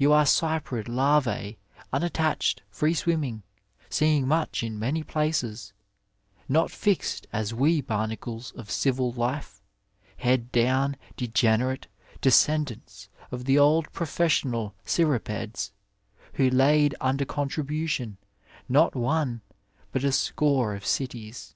[0.00, 1.56] Tou are Cyprid larve,
[1.92, 3.42] unattached, fiee swinmiing,
[3.88, 5.72] seeing much in many places;
[6.48, 9.62] not fixed, as we barnacles of civil life,
[10.16, 11.86] head downward, degenerate
[12.20, 15.70] descendants of the old professional CSrripeds,
[16.32, 18.16] who laid under contribution
[18.68, 19.40] not one,
[19.92, 21.54] but a score of cities.